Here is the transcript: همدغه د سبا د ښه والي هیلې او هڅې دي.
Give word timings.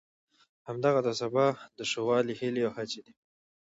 همدغه 0.67 0.99
د 1.03 1.09
سبا 1.21 1.45
د 1.77 1.79
ښه 1.89 2.01
والي 2.07 2.33
هیلې 2.41 2.61
او 2.67 2.71
هڅې 2.77 2.99
دي. 3.05 3.13